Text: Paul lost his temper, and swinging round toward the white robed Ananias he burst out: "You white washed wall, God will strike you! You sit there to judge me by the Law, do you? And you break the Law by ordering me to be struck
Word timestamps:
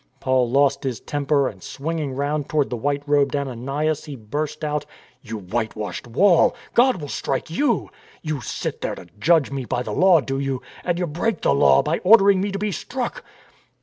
Paul 0.19 0.49
lost 0.49 0.81
his 0.83 0.99
temper, 0.99 1.47
and 1.47 1.61
swinging 1.61 2.13
round 2.13 2.49
toward 2.49 2.71
the 2.71 2.75
white 2.75 3.03
robed 3.05 3.35
Ananias 3.35 4.05
he 4.05 4.15
burst 4.15 4.63
out: 4.63 4.83
"You 5.21 5.37
white 5.37 5.75
washed 5.75 6.07
wall, 6.07 6.55
God 6.73 6.99
will 6.99 7.07
strike 7.07 7.51
you! 7.51 7.91
You 8.23 8.41
sit 8.41 8.81
there 8.81 8.95
to 8.95 9.05
judge 9.19 9.51
me 9.51 9.63
by 9.63 9.83
the 9.83 9.93
Law, 9.93 10.19
do 10.19 10.39
you? 10.39 10.59
And 10.83 10.97
you 10.97 11.05
break 11.05 11.41
the 11.41 11.53
Law 11.53 11.83
by 11.83 11.99
ordering 11.99 12.41
me 12.41 12.51
to 12.51 12.57
be 12.57 12.71
struck 12.71 13.23